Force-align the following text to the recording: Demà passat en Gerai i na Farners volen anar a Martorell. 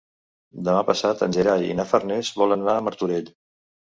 Demà 0.67 0.79
passat 0.87 1.21
en 1.25 1.35
Gerai 1.35 1.67
i 1.73 1.77
na 1.81 1.85
Farners 1.91 2.33
volen 2.43 2.65
anar 2.65 2.75
a 2.79 2.83
Martorell. 2.89 3.29